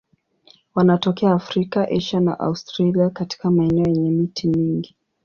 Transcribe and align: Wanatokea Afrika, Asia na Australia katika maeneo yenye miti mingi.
Wanatokea 0.75 1.31
Afrika, 1.33 1.87
Asia 1.89 2.19
na 2.19 2.39
Australia 2.39 3.09
katika 3.09 3.51
maeneo 3.51 3.85
yenye 3.93 4.11
miti 4.11 4.47
mingi. 4.47 4.95